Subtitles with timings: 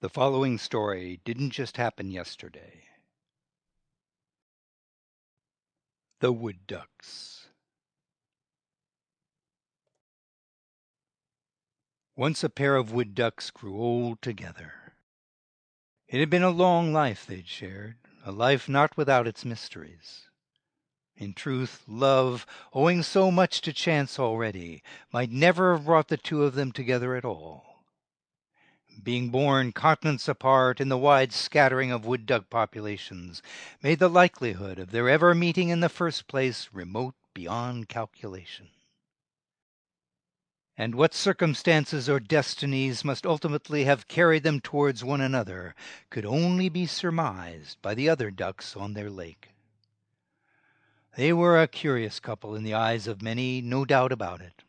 [0.00, 2.84] The following story didn't just happen yesterday.
[6.20, 7.48] The Wood Ducks.
[12.16, 14.94] Once a pair of wood ducks grew old together.
[16.08, 20.28] It had been a long life they'd shared, a life not without its mysteries.
[21.14, 24.82] In truth, love, owing so much to chance already,
[25.12, 27.69] might never have brought the two of them together at all
[29.02, 33.42] being born continents apart in the wide scattering of wood duck populations,
[33.82, 38.68] made the likelihood of their ever meeting in the first place remote beyond calculation.
[40.76, 45.74] And what circumstances or destinies must ultimately have carried them towards one another
[46.08, 49.50] could only be surmised by the other ducks on their lake.
[51.16, 54.62] They were a curious couple in the eyes of many, no doubt about it.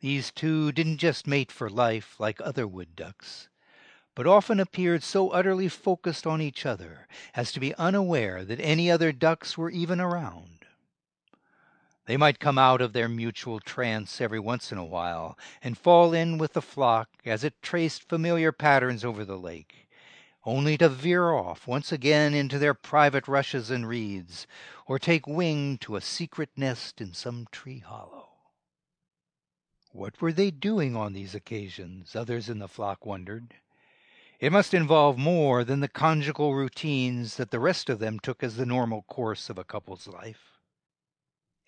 [0.00, 3.48] These two didn't just mate for life like other wood ducks,
[4.14, 8.90] but often appeared so utterly focused on each other as to be unaware that any
[8.90, 10.66] other ducks were even around.
[12.04, 16.12] They might come out of their mutual trance every once in a while and fall
[16.12, 19.88] in with the flock as it traced familiar patterns over the lake,
[20.44, 24.46] only to veer off once again into their private rushes and reeds,
[24.86, 28.25] or take wing to a secret nest in some tree hollow.
[29.96, 33.54] What were they doing on these occasions, others in the flock wondered.
[34.38, 38.56] It must involve more than the conjugal routines that the rest of them took as
[38.56, 40.58] the normal course of a couple's life.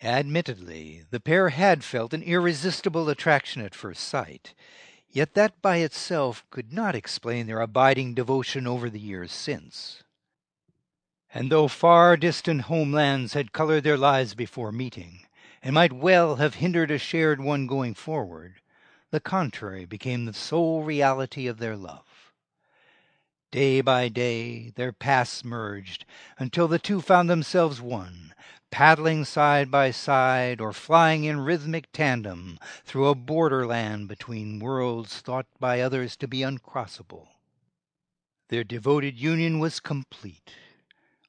[0.03, 4.53] Admittedly, the pair had felt an irresistible attraction at first sight,
[5.09, 10.03] yet that by itself could not explain their abiding devotion over the years since.
[11.33, 15.25] And though far distant homelands had colored their lives before meeting,
[15.63, 18.61] and might well have hindered a shared one going forward,
[19.11, 22.33] the contrary became the sole reality of their love.
[23.51, 26.05] Day by day their paths merged
[26.39, 28.35] until the two found themselves one,
[28.71, 35.47] paddling side by side or flying in rhythmic tandem through a borderland between worlds thought
[35.59, 37.29] by others to be uncrossable.
[38.49, 40.53] Their devoted union was complete.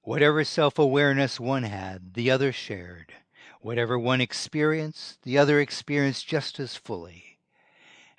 [0.04, 3.14] Whatever self awareness one had, the other shared.
[3.62, 7.40] Whatever one experienced, the other experienced just as fully.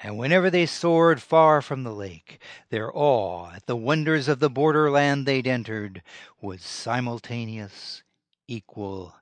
[0.03, 4.51] And whenever they soared far from the lake, their awe at the wonders of the
[4.51, 6.03] borderland they'd entered
[6.41, 8.03] was simultaneous,
[8.49, 9.15] equal,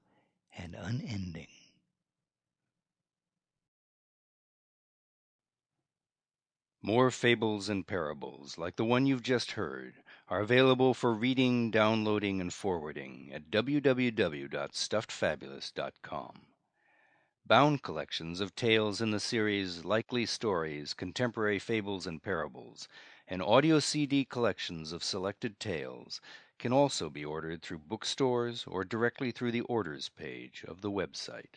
[0.56, 1.48] and unending.
[6.82, 9.94] More fables and parables like the one you've just heard
[10.30, 16.40] are available for reading, downloading, and forwarding at www.stuffedfabulist.com.
[17.46, 22.88] Bound collections of tales in the series Likely Stories, Contemporary Fables and Parables,
[23.26, 26.20] and audio CD collections of selected tales
[26.58, 31.54] can also be ordered through bookstores or directly through the orders page of the website.